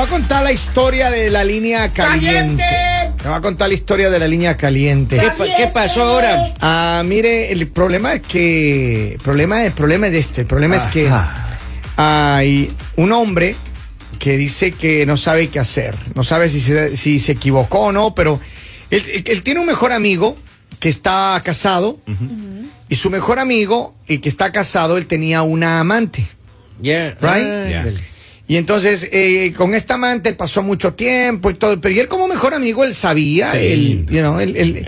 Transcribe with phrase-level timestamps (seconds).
[0.00, 2.64] a hacer, le voy a contar la historia de la línea caliente.
[3.22, 5.18] Le voy a contar la historia de la línea caliente.
[5.18, 6.54] ¿Qué, pa- qué pasó ahora?
[6.60, 10.82] Ah, mire, el problema es que, el problema, el problema es este, el problema es
[10.84, 11.10] que
[11.96, 13.54] hay un hombre
[14.18, 17.92] que dice que no sabe qué hacer, no sabe si se, si se equivocó o
[17.92, 18.40] no, pero
[18.90, 20.36] él, él tiene un mejor amigo
[20.80, 21.98] que está casado
[22.88, 26.26] y su mejor amigo y que está casado, él tenía una amante.
[26.80, 27.76] Ya, Right?
[27.76, 28.00] ándale.
[28.48, 32.06] Y entonces, eh, con esta amante él pasó mucho tiempo y todo, pero y él
[32.06, 34.86] como mejor amigo, él sabía, él, you know, él, él,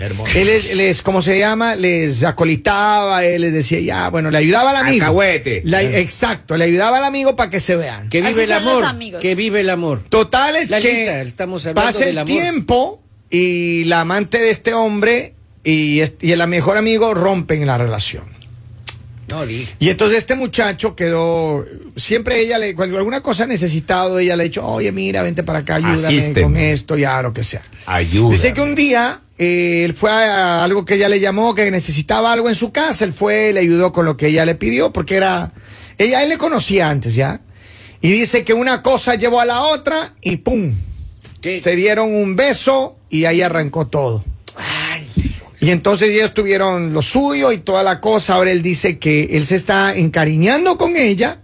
[0.77, 1.75] les, ¿cómo se llama?
[1.75, 5.03] Les acolitaba, él les decía, ya, bueno, le ayudaba al amigo.
[5.03, 5.61] Alcahuete.
[5.65, 8.07] La- exacto, le ayudaba al amigo para que se vean.
[8.07, 8.85] Que Así vive el amor.
[9.19, 10.03] Que vive el amor.
[10.07, 12.27] Total es Lalita, que estamos hablando pasa del el amor.
[12.27, 15.33] tiempo y la amante de este hombre
[15.65, 18.23] y, est- y el mejor amigo rompen la relación.
[19.29, 19.73] No, dije.
[19.79, 24.43] Y entonces este muchacho quedó, siempre ella le, cuando alguna cosa ha necesitado, ella le
[24.43, 26.41] ha dicho, oye, mira, vente para acá, ayúdame Asísteme.
[26.41, 27.61] con esto, ya, lo que sea.
[27.85, 28.31] Ayuda.
[28.31, 32.33] Dice que un día eh, él fue a algo que ella le llamó, que necesitaba
[32.33, 35.15] algo en su casa, él fue, le ayudó con lo que ella le pidió, porque
[35.15, 35.51] era,
[35.97, 37.39] ella, él le conocía antes, ¿ya?
[38.01, 40.73] Y dice que una cosa llevó a la otra y ¡pum!
[41.41, 41.61] ¿Qué?
[41.61, 44.23] Se dieron un beso y ahí arrancó todo.
[44.55, 44.88] Ay,
[45.61, 48.35] Y entonces ellos tuvieron lo suyo y toda la cosa.
[48.35, 51.41] Ahora él dice que él se está encariñando con ella,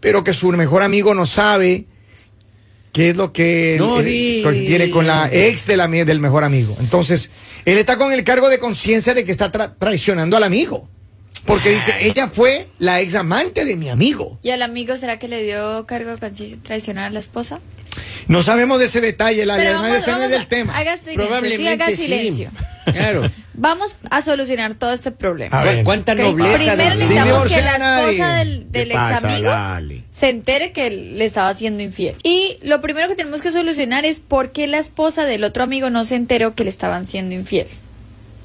[0.00, 1.84] pero que su mejor amigo no sabe
[2.92, 4.04] qué es lo que, No él-
[4.44, 6.76] que tiene con la ex de la, mi- del mejor amigo.
[6.80, 7.30] Entonces,
[7.64, 10.88] él está con el cargo de conciencia de que está tra- traicionando al amigo.
[11.46, 14.38] Porque dice, ella fue la ex amante de mi amigo.
[14.42, 17.60] ¿Y al amigo será que le dio cargo de conciencia traicionar a la esposa?
[18.28, 20.76] No sabemos de ese detalle, la además vamos- ese no es del tema.
[20.76, 21.96] Haga silencio, sí, Probablemente haga sí.
[21.96, 22.50] silencio.
[22.84, 23.30] Claro.
[23.54, 25.60] Vamos a solucionar todo este problema.
[25.60, 25.84] A ver.
[25.84, 30.04] ¿Cuánta Ok, nobleza Primero necesitamos que la esposa del, del ¿Qué ex amigo Lali?
[30.10, 32.16] se entere que le estaba haciendo infiel.
[32.24, 35.90] Y lo primero que tenemos que solucionar es por qué la esposa del otro amigo
[35.90, 37.68] no se enteró que le estaban siendo infiel.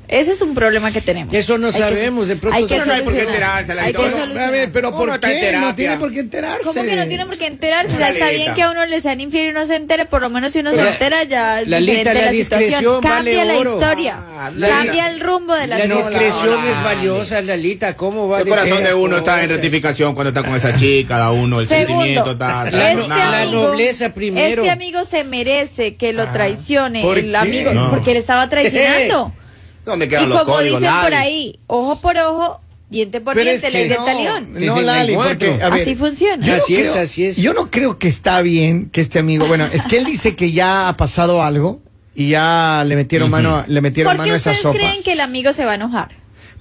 [0.07, 1.33] Ese es un problema que tenemos.
[1.33, 3.33] Eso no Hay que- sabemos, de pronto hay que Uno no hay por qué solucionar.
[3.65, 3.99] enterarse, Hay Lalita.
[3.99, 4.51] que a solucionar.
[4.51, 5.51] ver, pero Uno ¿por qué?
[5.59, 6.63] No tiene por qué enterarse.
[6.63, 7.93] ¿Cómo que no tiene por qué enterarse?
[7.93, 10.21] O sea, está bien que a uno le sean infiel y no se entere, por
[10.21, 12.69] lo menos si uno Pero se la- entera ya es Lalita, diferente la la, discreción
[12.69, 13.01] situación.
[13.01, 13.73] vale Cambia la oro.
[13.73, 17.95] historia, Ah, la- cambia el rumbo de la, La discreción no, es valiosa, Lalita.
[17.97, 19.51] ¿Cómo va a El corazón de uno está en cosas?
[19.57, 22.63] rectificación cuando está con esa chica, da uno, el Segundo, sentimiento está.
[22.65, 24.61] está La este la amigo, nobleza primero.
[24.61, 27.37] Este amigo se merece que lo traicione ¿por el qué?
[27.37, 27.89] amigo No.
[27.89, 29.33] porque le estaba traicionando.
[29.87, 33.49] ¿Dónde y quedan los como códigos, dicen por ahí, ojo por ojo, diente por Pero
[33.49, 34.53] es diente, que ley del no, talión.
[34.53, 36.45] No, Lali, porque, a ver, Así funciona.
[36.45, 37.37] yo no es, creo- así es.
[37.37, 40.51] Yo no creo que está bien que este amigo, bueno, es que él dice que
[40.51, 41.81] ya ha pasado algo
[42.13, 44.77] y ya le metieron mano, le metieron ¿Por mano a esa ustedes sopa.
[44.77, 46.09] creen que el amigo se va a enojar?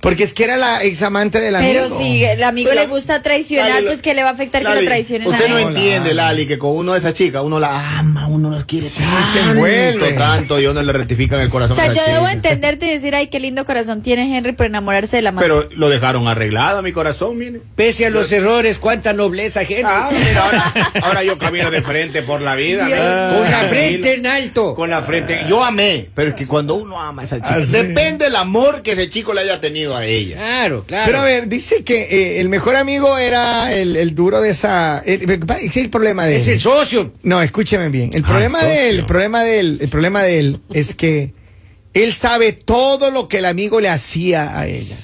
[0.06, 1.72] Porque es que era la ex amante del amigo.
[1.72, 4.62] Pero si el amigo Pero- le gusta traicionar, Lali, pues que le va a afectar
[4.62, 5.67] que lo traicionen Usted a no él?
[5.69, 9.00] entiende, Lali, que con uno de esas chicas uno la ama, uno los quiere se
[9.03, 10.12] tanto, envuelve.
[10.12, 11.75] tanto y uno le rectifica en el O corazón.
[11.75, 15.16] sea, a yo debo entenderte y decir, ay, qué lindo corazón tiene Henry por enamorarse
[15.16, 15.49] de la madre.
[15.49, 17.61] Pero lo dejaron arreglado, mi corazón, mire.
[17.75, 19.87] Pese a los errores, cuánta nobleza, gente.
[19.87, 20.72] Ah, mira, ahora,
[21.03, 22.84] ahora yo camino de frente por la vida.
[22.84, 24.75] Con la frente en alto.
[24.77, 25.45] Con la frente.
[25.49, 27.72] Yo amé, pero es que cuando uno ama a esa chica, Ah, sí.
[27.72, 30.37] depende del amor que ese chico le haya tenido a ella.
[30.37, 31.05] Claro, claro.
[31.07, 35.03] Pero a ver, dice que eh, el mejor amigo era el, el duro de esa.
[35.05, 36.55] el- es el problema de es él.
[36.55, 37.12] el socio.
[37.23, 38.11] No, escúcheme bien.
[38.15, 41.33] El Ah, problema de él, el problema de él, el problema de él es que
[41.95, 44.97] él sabe todo lo que el amigo le hacía a ella.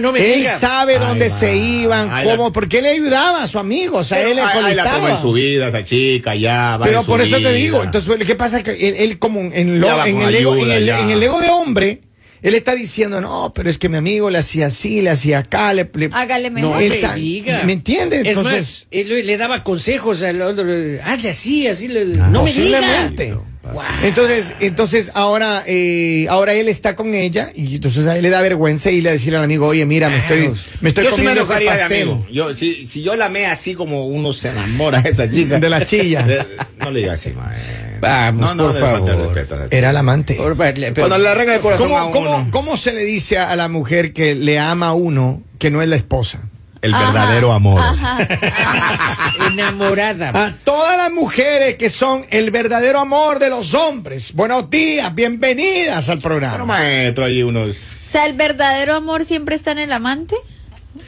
[0.00, 0.58] No me Él diga.
[0.58, 4.04] sabe dónde se iban, Ay, cómo, la- porque él le ayudaba a su amigo, o
[4.04, 5.10] sea, él le la colitaba.
[5.10, 6.78] en su vida, esa chica, ya.
[6.78, 8.62] va Pero en su por eso te digo, entonces ¿qué pasa?
[8.62, 12.00] Que él, él como en, lo- el ego, el, en el ego de hombre,
[12.44, 15.72] él está diciendo, no, pero es que mi amigo le hacía así, le hacía acá,
[15.74, 15.90] le...
[15.94, 16.82] le- Hágale No mejor.
[16.82, 17.62] Él me diga.
[17.64, 18.20] ¿me entiende?
[18.20, 20.64] Es Entonces- más, él le, daba consejos al otro.
[21.04, 21.88] Hazle así, así.
[21.88, 22.78] le- no me diga.
[22.78, 23.34] Posiblemente.
[23.64, 23.82] Wow.
[24.02, 28.42] Entonces, entonces ahora, eh, ahora él está con ella y entonces a él le da
[28.42, 30.52] vergüenza y le decirle al amigo, oye, mira, me estoy,
[30.82, 32.26] me estoy yo sí me comiendo este enojaría de amigo.
[32.30, 35.58] Yo, si, si yo la amé así como uno se enamora de esa chica.
[35.58, 36.22] de la chilla.
[36.24, 36.44] de-
[36.78, 37.93] no le digas así, maestro.
[38.08, 39.34] Vamos, por le falte el favor.
[39.34, 40.34] respeto Era la amante.
[40.34, 42.48] Por- pero- Cuando le arregla el corazón a ¿Cómo, cómo, uno.
[42.50, 45.88] cómo se le dice a la mujer que le ama a uno que no es
[45.88, 46.40] la esposa?
[46.82, 47.80] El Ajá, verdadero amor.
[47.80, 48.18] ajá.
[49.50, 50.30] enamorada.
[50.34, 54.32] A todas las mujeres que son el verdadero amor de los hombres.
[54.34, 56.64] Buenos días, bienvenidas al Bueno, programa.
[56.66, 57.70] maestro, ahí unos.
[57.70, 57.72] O
[58.06, 60.36] sea, el verdadero amor siempre está en el amante.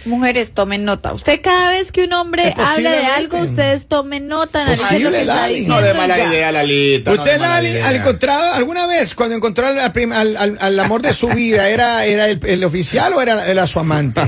[0.07, 1.13] Mujeres, tomen nota.
[1.13, 5.11] Usted cada vez que un hombre Es habla de algo, ustedes tomen nota, analicen lo
[5.11, 5.55] Posible, que está Lali.
[5.55, 5.81] diciendo.
[5.81, 6.27] No de mala ya.
[6.29, 7.11] idea, Lalita.
[7.13, 7.89] no ¿Usted, mala Lali, idea.
[7.89, 11.69] al encontrar alguna vez, cuando encontró al, prim- al- al- al amor de su vida,
[11.69, 14.21] era, era el, el oficial o era, era su amante?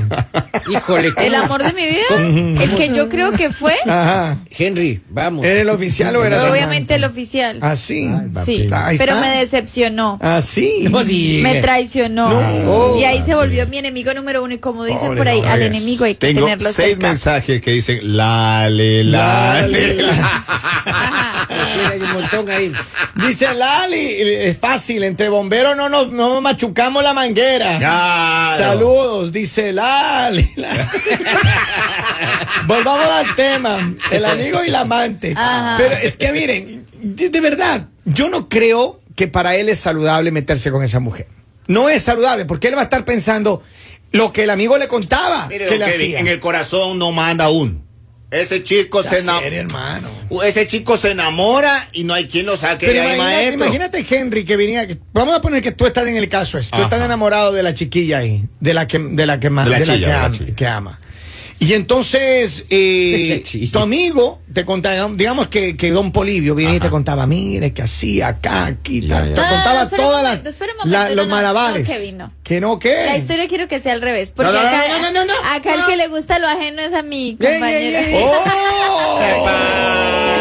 [0.70, 4.36] Híjole, El amor de mi vida, el que yo creo que fue, Ajá.
[4.50, 5.44] Henry, vamos.
[5.44, 7.58] ¿Era el oficial o era su obviamente el oficial.
[7.62, 8.08] Así.
[8.44, 10.19] Sí, Ahí pero me decepcionó.
[10.20, 10.86] Así.
[10.90, 11.48] No diga.
[11.48, 12.28] Me traicionó.
[12.30, 12.96] No.
[12.98, 14.54] Y ahí se volvió mi enemigo número uno.
[14.54, 15.42] Y como dicen Pobre por ahí.
[15.68, 17.06] Enemigo hay que Tengo tenerlo seis cerca.
[17.08, 19.98] mensajes que dicen lale, lale.
[21.48, 22.72] Sí, hay un montón ahí.
[23.26, 27.78] Dice Lali, es fácil, entre bomberos no nos, no nos machucamos la manguera.
[27.78, 28.58] Claro.
[28.58, 30.54] Saludos, dice Lali.
[32.66, 35.32] Volvamos al tema, el amigo y la amante.
[35.36, 35.76] Ajá.
[35.78, 40.30] Pero es que miren, de, de verdad, yo no creo que para él es saludable
[40.30, 41.26] meterse con esa mujer.
[41.66, 43.62] No es saludable, porque él va a estar pensando
[44.12, 46.20] lo que el amigo le contaba Mire, que le Kevin, hacía.
[46.20, 47.84] en el corazón no manda uno.
[48.31, 49.99] Ese chico se enamora.
[50.44, 53.64] Ese chico se enamora y no hay quien lo saque Pero de ahí, imagínate, maestro.
[53.64, 54.87] imagínate, Henry, que venía.
[55.14, 56.70] Vamos a poner que tú estás en el caso ese.
[56.70, 56.84] Tú Ajá.
[56.84, 59.78] estás enamorado de la chiquilla ahí, de la que, de la que, ma- De la
[59.78, 60.54] de la chilla, que, de la ama, chilla.
[60.56, 61.00] que ama.
[61.60, 66.88] Y entonces, eh, tu amigo te contaba, digamos que, que Don Polivio venía y te
[66.88, 69.28] contaba, mire, que así, acá, aquí, Ya, tal.
[69.31, 69.34] ya.
[69.34, 71.88] te No, no, no, contaba un todas momento, las, momento, la- no, los no, malabares.
[71.88, 72.32] no, Kevin, no.
[72.44, 72.94] Que no, ¿qué?
[73.06, 74.31] La historia quiero que sea al revés.
[74.31, 76.81] Porque No, no, acá, no, no, no, no, acá el que le gusta lo ajeno
[76.81, 77.99] es a mi Ey, ey, compañero.
[77.99, 78.14] ey.
[78.22, 79.19] ¡Oh!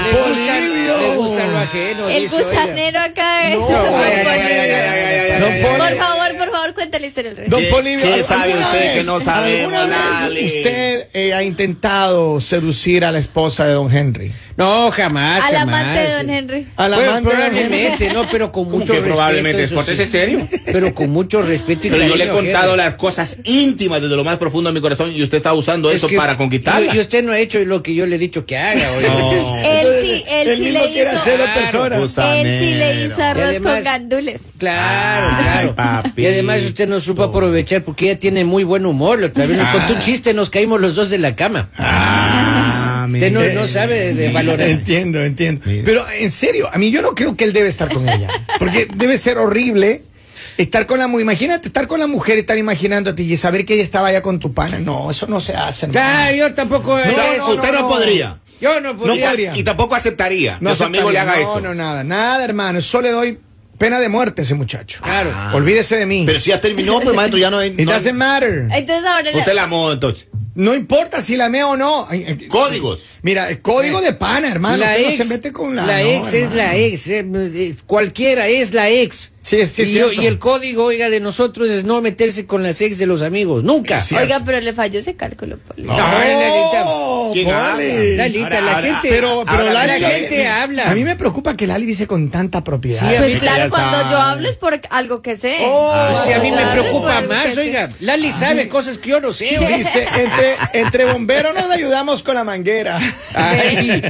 [0.03, 0.97] Le gusta, Polibio.
[0.99, 2.09] le gusta lo ajeno.
[2.09, 3.59] El gusanero acá es.
[3.59, 4.31] No, Don ay, ay, Polibio.
[4.31, 6.26] ay, ay, ay, ay, ay, Don ay, Poli- Por favor,
[6.67, 7.49] favor, cuéntale la historia al revés.
[7.51, 11.33] Don ¿Qué- Polibio, qué ¿al- sabe usted vez- que no sabemos, ¿Alguna vez usted eh,
[11.33, 14.31] ha intentado seducir a la esposa de Don Henry?
[14.57, 15.43] No, jamás.
[15.43, 16.67] Al amante de Don Henry.
[16.77, 17.59] A la Bueno, amante de Don Henry.
[17.67, 19.15] probablemente, no, pero con ¿Cómo mucho que respeto.
[19.15, 19.63] probablemente?
[19.63, 20.01] eso ¿Por sí.
[20.01, 20.47] es serio?
[20.65, 22.77] Pero con mucho respeto y Pero yo le he contado Henry.
[22.85, 25.97] las cosas íntimas desde lo más profundo de mi corazón y usted está usando Es
[25.97, 26.95] eso para usted- conquistarla.
[26.95, 28.87] Y, usted no ha hecho lo que yo le he dicho que haga.
[29.07, 29.57] No.
[29.57, 31.19] Él sí, él, Él sí mismo le quiere hizo.
[31.19, 31.61] hacerlo Claro,
[31.99, 32.37] persona.
[32.39, 34.41] Él sí le hizo arroz además- con gandules.
[34.57, 35.75] Claro, Ay, claro.
[35.75, 36.21] papito.
[36.21, 39.19] Y además usted no supo aprovechar porque ella tiene muy buen humor.
[39.19, 41.69] La otra vez nos contó un chiste, nos caímos los dos de la cama.
[41.77, 44.67] Ah, Usted no, no sabe de valorar.
[44.67, 45.61] Entiendo, entiendo.
[45.85, 48.27] Pero en serio, a mí yo no creo que él debe estar con ella.
[48.59, 50.03] Porque debe ser horrible
[50.57, 51.21] estar con la mujer.
[51.23, 54.39] Imagínate estar con la mujer y estar imaginándote y saber que ella estaba allá con
[54.39, 54.79] tu pana.
[54.79, 55.85] No, eso no se hace.
[55.85, 56.05] hermano.
[56.05, 56.93] Claro, yo tampoco.
[56.95, 57.87] O sea, eso- usted no, no.
[57.89, 58.39] podría.
[58.59, 59.29] Yo no podría.
[59.29, 59.55] podría.
[59.57, 61.61] Y tampoco aceptaría No que su amigo le haga no, eso.
[61.61, 62.79] No, nada, nada, hermano.
[62.79, 63.37] Eso le doy
[63.77, 64.99] pena de muerte ese muchacho.
[65.03, 65.31] Claro.
[65.53, 66.23] Olvídese de mí.
[66.25, 67.69] Pero si ya terminó, pues maestro, ya no hay.
[67.69, 68.67] It no hay- doesn't matter.
[68.71, 70.27] Entonces ahora le- Usted la amó entonces.
[70.57, 72.07] No importa si la mea o no.
[72.09, 73.05] Ay, Códigos.
[73.21, 74.77] Mira, el código de pana, hermano.
[74.77, 75.85] la ex, no se mete con la.
[75.85, 76.55] la no, ex es hermano.
[76.55, 77.07] la ex.
[77.07, 79.33] eh, eh, cualquiera es la ex.
[79.43, 82.63] Sí, sí, y, es yo- y el código, oiga, de nosotros es no meterse con
[82.63, 83.63] las ex de los amigos.
[83.63, 84.03] Nunca.
[84.19, 85.83] Oiga, pero le falló ese cálculo, Poli.
[85.83, 86.85] No, Lalita.
[87.33, 87.73] ¿Quién habla?
[87.75, 88.15] Poli.
[88.17, 89.09] Lalita, Ahora, la ahora, gente.
[89.09, 90.89] Pero, pero Ahora Lali, la gente habla.
[90.89, 92.99] A mí me preocupa que Lali dice con tanta propiedad.
[93.09, 94.11] Sí, Pues claro, cuando sabe.
[94.11, 95.55] yo hablo es por algo que sé.
[95.61, 97.87] Oh, Ah, sí, a mí me es preocupa más, oiga.
[98.01, 99.77] Lali sabe cosas que yo no sé, oiga.
[99.77, 102.99] Dice, entre, entre bomberos nos ayudamos con la manguera.
[103.33, 104.01] Ay,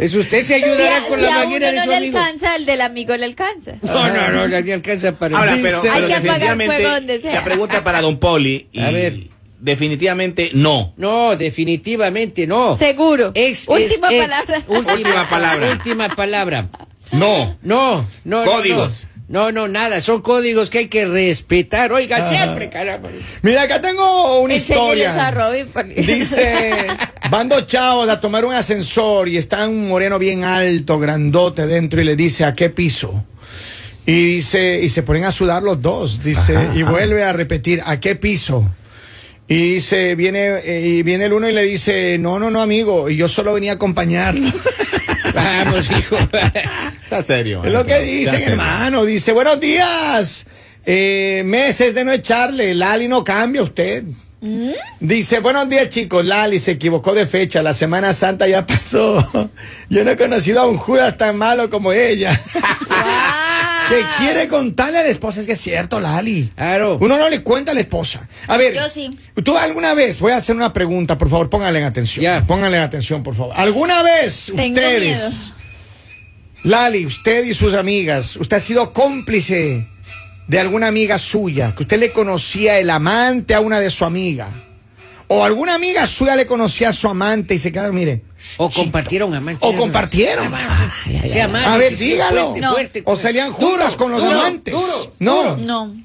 [0.00, 1.90] es usted se Si ayudará a, con si la a uno manguera de no su
[1.90, 2.18] le amigo.
[2.18, 3.72] alcanza, el del amigo le alcanza.
[3.82, 7.34] No, no, no, la me alcanza para Ahora, pero, Hay que apagar fuego donde sea.
[7.34, 8.68] La pregunta para Don Poli.
[8.72, 9.34] y A ver.
[9.60, 10.92] Definitivamente no.
[10.98, 12.76] No, definitivamente no.
[12.76, 13.32] Seguro.
[13.34, 14.26] Ex, Última ex, ex.
[14.28, 14.62] palabra.
[14.68, 15.70] Última palabra.
[15.72, 16.66] Última palabra.
[17.12, 17.56] No.
[17.62, 18.44] No, no.
[18.44, 19.06] no, Códigos.
[19.06, 20.00] No, no, nada.
[20.00, 21.92] Son códigos que hay que respetar.
[21.92, 23.08] Oiga, siempre, caramba.
[23.42, 25.30] Mira, acá tengo una a historia.
[25.30, 25.66] Robin.
[25.68, 25.94] Poli.
[25.94, 26.86] Dice,
[27.30, 32.00] van dos chavos a tomar un ascensor y está un moreno bien alto, grandote dentro
[32.00, 33.24] y le dice, ¿a qué piso?
[34.06, 38.00] Y dice, y se ponen a sudar los dos, dice, y vuelve a repetir, ¿a
[38.00, 38.70] qué piso?
[39.48, 43.08] Y dice, viene, eh, y viene el uno y le dice, no, no, no, amigo,
[43.08, 44.46] y yo solo venía a acompañarlo.
[45.34, 46.16] Vamos, hijo.
[47.04, 47.62] Está serio.
[47.64, 49.04] Es lo que dicen, hermano.
[49.04, 50.46] Dice, buenos días.
[50.86, 52.74] Eh, meses de no echarle.
[52.74, 54.04] Lali no cambia usted.
[55.00, 59.26] Dice, buenos días chicos, Lali se equivocó de fecha, la Semana Santa ya pasó.
[59.88, 62.38] Yo no he conocido a un Judas tan malo como ella.
[63.88, 66.50] Que quiere contarle a la esposa, es que es cierto, Lali.
[66.56, 66.96] Claro.
[67.02, 68.26] Uno no le cuenta a la esposa.
[68.46, 69.10] A ver, Yo sí.
[69.44, 72.22] tú alguna vez, voy a hacer una pregunta, por favor, pónganle en atención.
[72.22, 72.42] Ya.
[72.46, 73.52] Pónganle en atención, por favor.
[73.54, 75.52] ¿Alguna vez Tengo ustedes,
[76.64, 79.86] Lali, usted y sus amigas, usted ha sido cómplice
[80.48, 84.48] de alguna amiga suya, que usted le conocía el amante a una de su amiga?
[85.28, 88.22] O alguna amiga suya le conocía a su amante y se quedaron, mire.
[88.58, 89.66] O compartieron amantes.
[89.66, 90.52] O compartieron.
[90.54, 92.54] A ver, dígalo.
[92.72, 94.74] fuerte, O salían juntas Duro, con los duro, amantes.
[94.74, 95.56] duro, no.
[95.56, 95.96] No.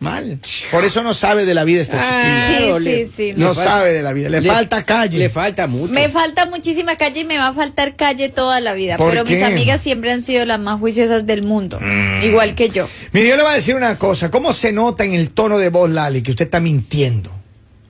[0.00, 0.38] Mal.
[0.70, 2.78] Por eso no sabe de la vida esta Ah, chiquilla.
[2.78, 3.32] Sí, sí, le- sí.
[3.38, 4.28] No le sabe de la vida.
[4.28, 5.18] Le, falta calle.
[5.18, 5.92] Le falta mucho.
[5.92, 8.96] Me falta muchísima calle y me va a faltar calle toda la vida.
[8.96, 11.78] ¿Por Pero mis amigas siempre han sido las más juiciosas del mundo.
[11.80, 12.22] Mm.
[12.24, 12.88] Igual que yo.
[13.12, 14.30] Mire, yo le voy a decir una cosa.
[14.30, 17.30] ¿Cómo se nota en el tono de voz, Lali, que usted está mintiendo?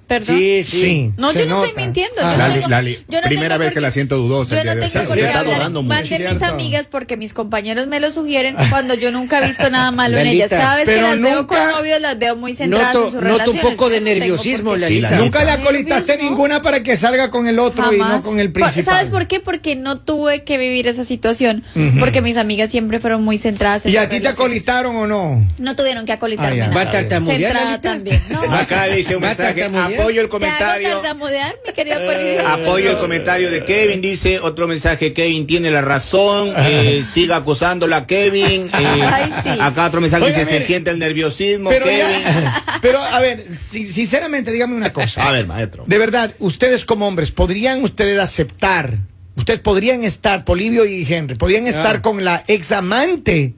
[0.06, 0.37] ¿Perdón?
[0.38, 1.12] Sí, sí.
[1.16, 1.66] No, yo no nota.
[1.68, 2.14] estoy mintiendo.
[2.20, 4.64] Ah, yo no Lali, tengo, Lali, yo no primera vez que la siento dudosa Yo
[4.64, 8.94] no tengo por qué hablar de mis amigas porque mis compañeros me lo sugieren cuando
[8.94, 10.50] yo nunca he visto nada malo en ellas.
[10.50, 13.50] Cada vez que las veo con novios las veo muy centradas Noto- en sus noto
[13.50, 14.76] un poco de nerviosismo.
[14.76, 15.08] Lalita.
[15.11, 15.68] Sí, Nunca le ¿Nerviosismo?
[15.70, 18.84] acolitaste ninguna para que salga con el otro y no con el principal.
[18.84, 19.40] ¿Sabes por qué?
[19.40, 21.64] Porque no tuve que vivir esa situación.
[21.99, 25.46] Porque mis amigas siempre fueron muy centradas en ¿Y a ti te acolitaron o no?
[25.58, 26.61] No tuvieron que acolitarme.
[26.62, 26.75] Ah, nada.
[26.75, 28.20] ¿Va a tartamudear, Centrada también.
[28.50, 29.64] Acá dice un ¿Va a mensaje?
[30.00, 30.88] Apoyo el ¿Te hago comentario.
[30.88, 32.48] tartamudear, mi querido Polivio?
[32.48, 37.96] Apoyo el comentario de Kevin, dice otro mensaje, Kevin tiene la razón, eh, siga acusándola
[37.98, 38.62] a Kevin.
[38.66, 39.48] eh, Ay, sí.
[39.60, 40.60] Acá otro mensaje Oiga, dice, mire.
[40.60, 42.00] se siente el nerviosismo, Pero, Kevin.
[42.22, 45.26] ya- pero a ver, si- sinceramente, dígame una cosa.
[45.26, 45.84] A ver, maestro.
[45.86, 48.98] De verdad, ustedes como hombres, ¿podrían ustedes aceptar?
[49.36, 52.02] Ustedes podrían estar, Polivio y Henry, podrían estar Ah.
[52.02, 53.54] con la ex amante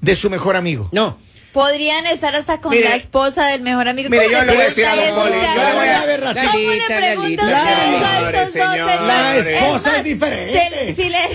[0.00, 0.90] de su mejor amigo.
[0.92, 1.18] No.
[1.54, 4.10] Podrían estar hasta con Mire, la esposa del mejor amigo.
[4.10, 6.20] mire, ¿Cómo yo le le voy a decir usted yo a le voy a ver
[6.20, 6.46] ratito.
[6.52, 6.86] ¿Cómo le a
[8.18, 9.44] Señores, estos dos hermanos?
[9.44, 10.86] La esposa más, es diferente.
[10.86, 11.28] se- si le-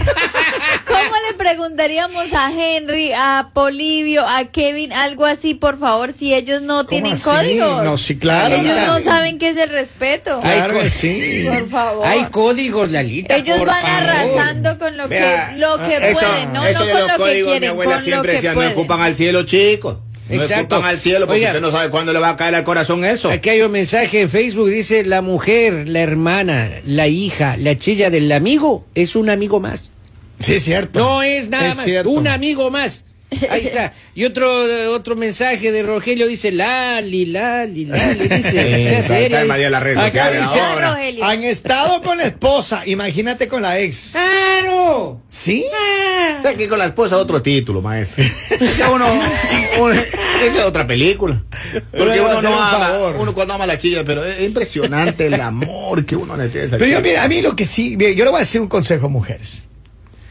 [0.85, 6.61] ¿Cómo le preguntaríamos a Henry, a Polivio, a Kevin, algo así, por favor, si ellos
[6.63, 7.23] no tienen así?
[7.23, 7.83] códigos?
[7.85, 8.55] No, sí, claro.
[8.55, 9.03] Ellos no Claro.
[9.05, 10.41] saben qué es el respeto.
[10.43, 11.45] Ay, Claro que sí.
[11.47, 12.05] Por favor.
[12.05, 13.35] Hay códigos, Lalita.
[13.37, 14.09] Ellos por van favor.
[14.09, 17.25] arrasando con lo Vea, que, lo que eso- pueden, no, eso no con los lo
[17.25, 19.97] que quieren, mi abuela con siempre decía, no ocupan al cielo, chicos.
[20.29, 20.83] No Exacto.
[20.83, 21.49] al cielo porque Oiga.
[21.49, 23.29] usted no sabe cuándo le va a caer al corazón eso.
[23.31, 28.09] Aquí hay un mensaje en Facebook, dice la mujer, la hermana, la hija, la chilla
[28.09, 29.91] del amigo, es un amigo más.
[30.39, 30.99] Sí, es cierto.
[30.99, 32.09] No es nada Es más, cierto.
[32.11, 33.05] un amigo más.
[33.49, 33.93] Ahí está.
[34.15, 34.49] Y otro
[34.93, 39.99] otro mensaje de Rogelio dice, Lali, Lali, Lali, dice, sea está María de las redes
[39.99, 40.89] sociales dice, ahora.
[40.91, 41.23] Rogelio.
[41.25, 44.11] han estado con la esposa, imagínate con la ex.
[44.13, 45.21] ¡Claro!
[45.29, 45.63] ¿Sí?
[45.73, 46.33] Ah.
[46.37, 48.23] Está aquí con la esposa otro título, maestro.
[48.77, 49.05] Ya uno,
[49.79, 51.41] uno- esa es otra película.
[51.91, 53.15] Porque uno no un ama, favor.
[53.19, 56.67] uno cuando ama a la chilla, pero es impresionante el amor que uno le tiene
[56.69, 58.67] Pero yo, mira, a mí lo que sí, mire, yo le voy a decir un
[58.67, 59.63] consejo, mujeres.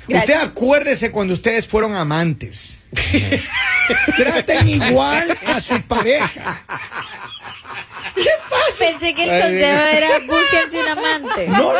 [0.08, 0.36] Gracias.
[0.36, 2.77] Usted acuérdese cuando ustedes fueron amantes.
[4.16, 6.64] Traten igual a su pareja.
[8.78, 11.48] Pensé que el consejo era búsquense un amante.
[11.48, 11.72] No.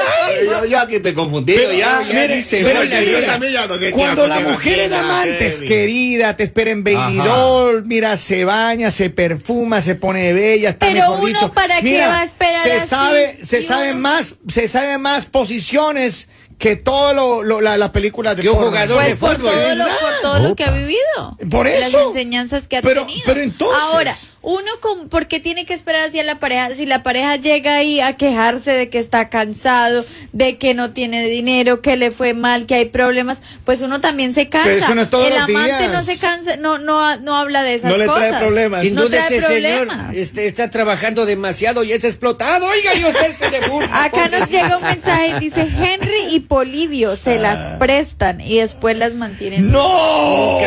[0.45, 2.03] Yo, yo aquí estoy confundido Pero, ya.
[2.03, 4.79] ya, mire, dice, pero, oye, mira, yo también ya no sé Cuando qué la mujer
[4.81, 5.69] es amantes, Kevin.
[5.69, 11.01] querida, te espera en Doll, mira, se baña, se perfuma, se pone bella, está Pero
[11.01, 11.53] mejor uno, dicho.
[11.53, 12.89] ¿para qué va a esperar se así?
[12.89, 17.91] sabe, se sabe uno- más, se sabe más posiciones que todo lo, lo- la- las
[17.91, 20.65] películas de Que un jugador Pues de por fútbol, todo, lo, por todo lo que
[20.65, 21.37] ha vivido.
[21.51, 22.09] Por Las eso.
[22.09, 23.23] enseñanzas que ha Pero- tenido.
[23.27, 24.17] pero entonces- Ahora,
[24.51, 26.75] uno con, ¿por qué tiene que esperar hacia la pareja?
[26.75, 31.25] Si la pareja llega ahí a quejarse de que está cansado, de que no tiene
[31.27, 34.69] dinero, que le fue mal, que hay problemas, pues uno también se cansa.
[34.71, 35.93] Pero eso no es todos El los amante días.
[35.93, 38.41] no se cansa, no, no, no habla de esas No le trae cosas.
[38.43, 38.81] problemas.
[38.81, 40.17] Sin no duda trae ese señor problemas.
[40.17, 42.67] este, está trabajando demasiado y es explotado.
[42.69, 44.05] Oiga, y usted se le burla.
[44.05, 48.97] Acá nos llega un mensaje y dice Henry y Polivio se las prestan y después
[48.97, 49.71] las mantienen.
[49.71, 50.59] ¡No!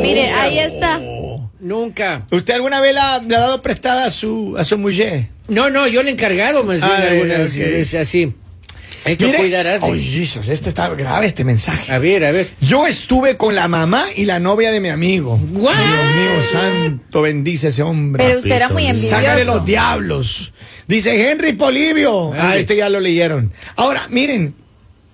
[0.00, 0.98] Miren, ahí está.
[1.60, 2.26] Nunca.
[2.30, 5.28] ¿Usted alguna vez la- le ha dado prestada a su, a su mujer?
[5.48, 7.56] No, no, yo le he encargado más bien Ay, algunas ok.
[7.58, 8.32] veces así.
[9.04, 11.92] He hecho Mire- cuidarás de- Ay, Jesus, este está grave este mensaje.
[11.92, 12.48] A ver, a ver.
[12.60, 15.38] Yo estuve con la mamá y la novia de mi amigo.
[15.52, 15.74] What?
[15.76, 18.24] Dios mío, santo, bendice ese hombre.
[18.24, 19.54] Pero usted era muy Sácale envidioso.
[19.54, 20.52] los diablos.
[20.88, 22.32] Dice Henry Polivio.
[22.34, 23.52] Ah, este ya lo leyeron.
[23.76, 24.54] Ahora, miren.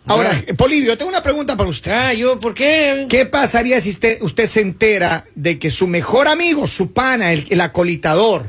[0.06, 1.92] Ahora, Polivio, tengo una pregunta para usted.
[1.92, 3.06] Ah, yo, ¿por qué?
[3.08, 7.46] ¿Qué pasaría si usted, usted se entera de que su mejor amigo, su pana, el,
[7.50, 8.46] el acolitador,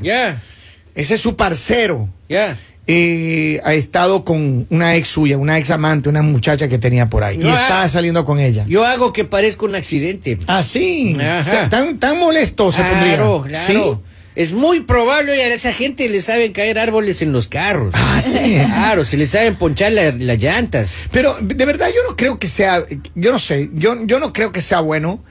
[0.94, 2.56] ese es su parcero, ya.
[2.86, 7.22] eh, ha estado con una ex suya, una ex amante, una muchacha que tenía por
[7.22, 7.88] ahí, y está ah.
[7.88, 8.64] saliendo con ella?
[8.68, 10.38] Yo hago que parezca un accidente.
[10.46, 10.60] Ajá.
[10.60, 13.16] o sea, tan, tan molesto se pondría.
[13.16, 14.02] Claro, claro.
[14.36, 17.94] Es muy probable y a esa gente le saben caer árboles en los carros.
[17.96, 18.56] Ah, sí.
[18.66, 20.94] Claro, se le saben ponchar la- las llantas.
[21.12, 22.82] Pero de verdad yo no creo que sea,
[23.14, 25.22] yo no sé, yo, yo no creo que sea bueno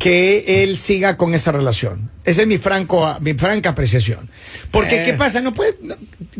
[0.00, 2.10] que él siga con esa relación.
[2.24, 4.28] Esa es mi franco, mi franca apreciación.
[4.70, 5.02] Porque Eh.
[5.04, 5.74] qué pasa, no puede,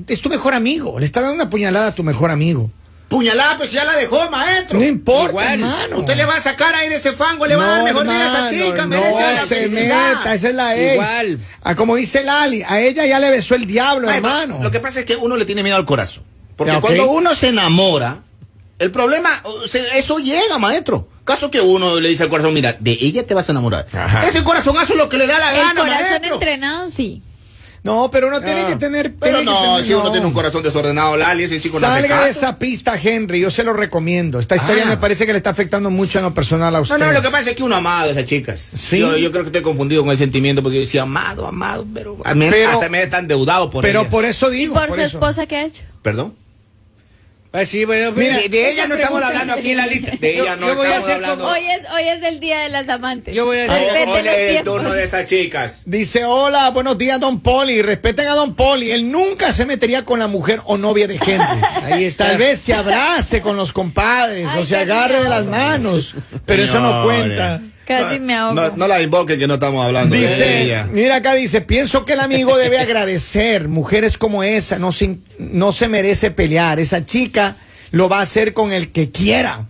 [0.09, 2.71] es tu mejor amigo, le está dando una puñalada a tu mejor amigo.
[3.09, 4.79] Puñalada, pues ya la dejó, maestro.
[4.79, 5.61] No importa, Igual.
[5.61, 5.99] hermano.
[6.01, 8.23] Usted le va a sacar ahí de ese fango, le va a dar mejor vida
[8.45, 10.15] a esa chica, no merece la se felicidad.
[10.19, 10.93] meta, esa es la ex.
[10.95, 11.39] Igual.
[11.63, 14.63] Ah, como dice Lali, a ella ya le besó el diablo, Maestro, hermano.
[14.63, 16.23] Lo que pasa es que uno le tiene miedo al corazón.
[16.55, 16.85] Porque Ya, ok.
[16.85, 18.19] cuando uno se enamora,
[18.79, 19.43] el problema,
[19.95, 21.09] eso llega, maestro.
[21.25, 23.87] Caso que uno le dice al corazón, mira, de ella te vas a enamorar.
[23.93, 24.27] Ajá.
[24.29, 26.35] Ese corazonazo es lo que le da la El gana, corazón maestro.
[26.35, 27.23] entrenado, sí.
[27.85, 28.69] No, pero uno tiene No.
[28.69, 29.15] que tener.
[29.15, 31.87] Pero tiene que no, tener- si uno tiene un corazón desordenado, Lali, ese chico no
[31.87, 33.41] hace Salga de esa pista, Henry.
[33.41, 34.39] Yo se lo recomiendo.
[34.41, 34.91] Esta historia Ah.
[34.91, 36.99] me parece que le está afectando mucho en lo personal a usted.
[36.99, 38.61] No, no, lo que pasa es que uno ha amado a esas chicas.
[38.61, 38.99] Sí.
[38.99, 42.17] Yo, yo creo que estoy confundido con el sentimiento porque yo decía amado, amado, pero,
[42.25, 44.11] a mí- Pero- hasta me tan endeudado por Pero ellas.
[44.11, 44.75] por eso ¿Y digo.
[44.75, 45.19] por, su eso.
[45.19, 45.83] esposa qué ha hecho?
[46.03, 46.35] Perdón.
[47.65, 50.13] Sí, bueno, Mira, mira, De, de ella no estamos hablando aquí en la lista.
[50.19, 51.45] De ella no yo voy a hacer hablando.
[51.45, 53.35] como- Hoy es, hoy es el día de las amantes.
[53.35, 55.83] Yo voy a hacer- es el turno de esas chicas.
[55.87, 57.83] Dice, hola, buenos días, don Poli.
[57.83, 58.91] Respeten a don Poli.
[58.91, 61.61] Él nunca se metería con la mujer o novia de Henry.
[61.85, 62.27] Ahí está.
[62.29, 66.15] Tal vez se abrace con los compadres Ay, o se agarre de las manos.
[66.47, 67.61] Pero eso no cuenta.
[67.89, 68.55] Casi me ahogo.
[68.55, 70.87] No, no la invoque que no estamos hablando de Dice, ella.
[70.93, 73.69] mira acá dice, pienso que el amigo debe agradecer.
[73.69, 76.79] Mujeres como esa no se, no se merece pelear.
[76.79, 77.57] Esa chica
[77.91, 79.67] lo va a hacer con el que quiera.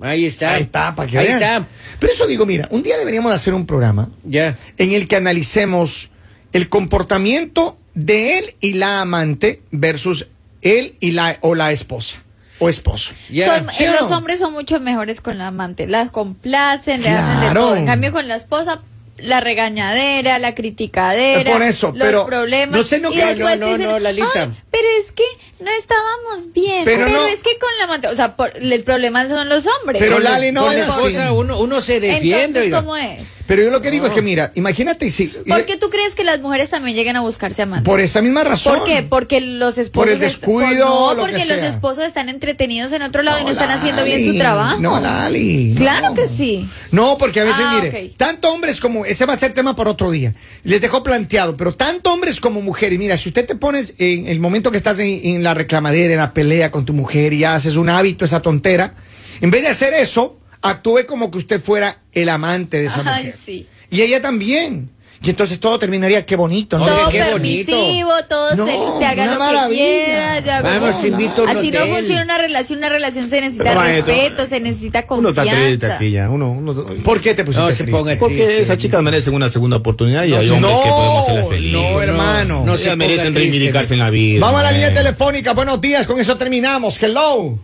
[0.00, 0.54] Ahí está.
[0.54, 1.40] Ahí está, para que Ahí vean.
[1.40, 1.66] está.
[2.00, 4.58] Pero eso digo, mira, un día deberíamos de hacer un programa Ya.
[4.76, 6.10] en el que analicemos
[6.52, 10.26] el comportamiento de él y la amante versus
[10.60, 12.23] él y la o la esposa
[12.58, 13.12] o esposo.
[13.30, 13.56] Ya.
[13.58, 14.18] Son- ¿Sí o los no?
[14.18, 17.76] hombres son mucho mejores con la amante, la complacen, le hacen de todo.
[17.76, 18.80] En cambio con la esposa,
[19.18, 22.76] la regañadera, la criticadera, Por eso, los pero problemas.
[22.76, 24.28] no sé, no y después no, no, dicen, no, Lalita.
[24.34, 25.22] "Ay, pero es que
[25.60, 29.26] no estábamos bien, Pero pero, no- es que con la o sea, por- el problema
[29.28, 30.02] son los hombres.
[30.02, 30.90] Pero Lali, no es así.
[30.90, 32.44] esposa uno, uno se defiende.
[32.44, 32.80] Entonces, oiga.
[32.80, 33.36] ¿cómo es?
[33.46, 36.24] Pero yo lo que digo es que mira, imagínate si ¿Por qué tú crees que
[36.24, 37.84] las mujeres también llegan a buscarse amantes?
[37.88, 38.78] por esa misma razón.
[38.78, 39.02] ¿Por qué?
[39.02, 39.90] Porque los esposos.
[40.06, 41.68] Por el descuido, por- lo no, porque que los sea.
[41.68, 44.80] esposos están entretenidos en otro lado y no están Lali, haciendo bien su trabajo.
[44.80, 45.66] No, Lali.
[45.74, 45.80] no.
[45.80, 46.68] Claro que sí.
[46.90, 49.90] No, porque a veces, Ah, mire, tanto hombres como, ese va a ser tema para
[49.90, 50.34] otro día.
[50.62, 54.40] Les dejo planteado, pero tanto hombres como mujeres, mira, si usted te pones en el
[54.40, 57.76] momento que estás en, en la reclamadera, en la pelea con tu mujer y haces
[57.76, 58.94] un hábito, esa tontera,
[59.40, 63.24] en vez de hacer eso, actúe como que usted fuera el amante de esa Ay,
[63.24, 63.32] mujer.
[63.38, 63.66] sí.
[63.90, 64.90] Y ella también.
[65.24, 66.84] Y entonces todo terminaría, qué bonito, ¿no?
[66.84, 67.70] Oye, todo qué bonito.
[67.72, 69.68] permisivo, todo No, feliz, te haga lo maravilla.
[69.68, 70.40] que quiera.
[70.40, 73.64] ya Vamos, te invito a un Así no funciona una relación, una relación se necesita
[73.64, 75.96] Pero, maestro, respeto, se necesita Uno está triste confianza.
[75.96, 76.28] aquí ya.
[76.28, 77.92] Uno, uno- ¿Por qué te pusiste No se triste?
[77.98, 78.62] ponga porque triste.
[78.62, 81.72] esas chicas merecen una segunda oportunidad y No, hay no, hombres que podemos hacerlas felices.
[81.80, 82.60] no, hermano.
[82.60, 83.40] No No se se merecen triste.
[83.40, 84.40] reivindicarse en la vida.
[84.44, 87.02] Vamos a la línea telefónica, buenos días, con eso terminamos.
[87.02, 87.58] Hello.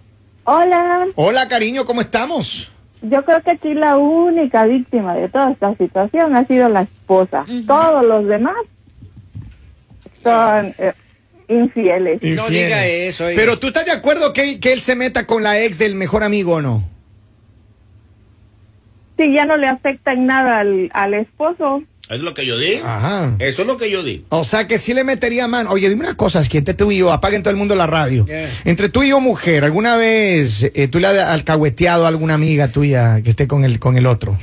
[0.45, 2.71] Hola, Hola, cariño, ¿cómo estamos?
[3.03, 7.45] Yo creo que aquí la única víctima de toda esta situación ha sido la esposa.
[7.67, 8.57] Todos los demás
[10.23, 10.93] son eh,
[11.49, 12.23] infieles.
[12.23, 13.41] No diga eso, oiga.
[13.41, 16.23] Pero tú estás de acuerdo que, que él se meta con la ex del mejor
[16.23, 16.85] amigo o no?
[19.17, 22.85] Si ya no le afecta en nada al, al esposo, Es lo que yo digo.
[22.87, 23.37] Ajá.
[23.39, 24.25] Eso es lo que yo digo.
[24.31, 25.71] O sea que sí le metería mano.
[25.71, 27.87] Oye, dime una cosa, es que entre tú y yo, apaguen todo el mundo la
[27.87, 28.27] radio.
[28.65, 32.69] Entre tú y yo, mujer, ¿alguna vez eh, tú le has alcahueteado a alguna amiga
[32.69, 34.37] tuya que esté con el, con el otro?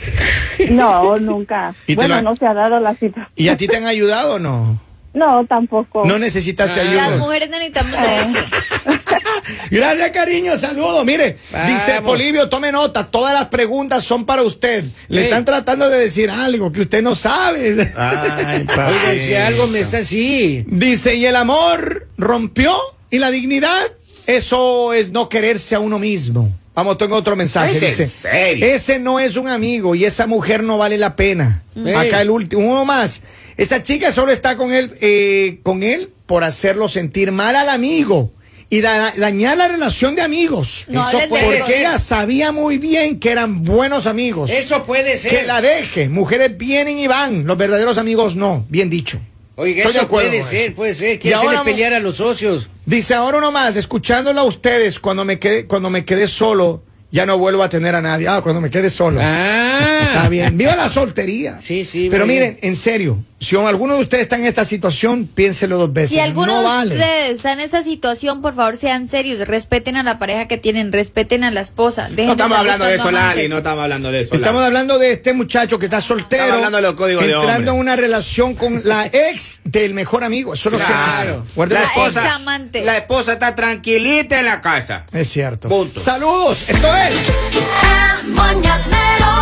[0.69, 1.75] no, nunca.
[1.87, 3.27] ¿Y te bueno, la- no se ha dado la situación.
[3.35, 4.81] ¿Y a ti te han ayudado o no?
[5.13, 6.05] No, tampoco.
[6.05, 6.83] No necesitaste Ah.
[6.83, 7.09] ayuda.
[7.09, 8.99] Las mujeres no necesitamos de eso.
[9.71, 10.57] Gracias, cariño.
[10.59, 11.05] Saludos.
[11.05, 11.67] Mire, Vamos.
[11.71, 13.07] dice Polivio, tome nota.
[13.07, 14.83] Todas las preguntas son para usted.
[15.07, 15.25] Le Sí.
[15.27, 17.91] están tratando de decir algo que usted no sabe.
[17.97, 20.63] Ay, Oiga, si algo me está así.
[20.67, 22.75] Dice, y el amor rompió
[23.09, 23.81] y la dignidad,
[24.25, 26.51] eso es no quererse a uno mismo.
[26.77, 27.75] Vamos, tengo otro mensaje.
[27.87, 28.63] ¿Es en serio?
[28.67, 31.63] ese no es un amigo y esa mujer no vale la pena.
[31.75, 31.91] Ey.
[31.91, 33.23] Acá el último, uno más.
[33.57, 38.31] Esa chica solo está con él, eh, con él por hacerlo sentir mal al amigo
[38.69, 40.85] y da- dañar la relación de amigos.
[40.87, 41.77] No Eso puede Porque ser.
[41.79, 44.51] ella sabía muy bien que eran buenos amigos.
[44.51, 45.31] Eso puede ser.
[45.31, 46.09] Que la deje.
[46.09, 47.47] Mujeres vienen y van.
[47.47, 48.67] Los verdaderos amigos no.
[48.69, 49.19] Bien dicho.
[49.59, 50.75] Oiga, Estoy de eso acuerdo puede ser, eso.
[50.75, 51.17] puede ser.
[51.17, 52.69] Hacerle ahora- pelear a los socios.
[52.85, 57.25] Dice ahora uno más, escuchándolo a ustedes, cuando me quedé, cuando me quedé solo, ya
[57.25, 58.27] no vuelvo a tener a nadie.
[58.27, 59.19] Ah, cuando me quede solo.
[59.21, 59.66] Ah.
[60.07, 60.57] Está bien.
[60.57, 61.57] Viva la soltería.
[61.59, 62.39] Sí, sí, Pero bien.
[62.39, 66.09] miren, en serio, si alguno de ustedes está en esta situación, piénselo dos veces.
[66.11, 66.95] Si alguno no de vale.
[66.95, 70.91] ustedes está en esa situación, por favor sean serios, respeten a la pareja que tienen,
[70.91, 72.07] respeten a la esposa.
[72.09, 73.47] dejen No de estamos hablando de eso, Lali.
[73.47, 74.33] No estamos hablando de eso.
[74.35, 74.67] Estamos Lali.
[74.67, 76.43] hablando de este muchacho que está soltero.
[76.43, 77.69] Estamos hablando de los códigos de Entrando hombre.
[77.73, 80.53] en una relación con la ex del mejor amigo.
[80.55, 81.43] Eso no se Claro.
[81.57, 81.73] hace.
[81.73, 82.83] La esposa, examante.
[82.85, 85.05] la esposa está tranquilita en la casa.
[85.13, 85.69] Es cierto.
[85.69, 85.99] Punto.
[85.99, 86.67] Saludos.
[86.69, 88.23] Esto es.
[88.23, 89.36] El mañanero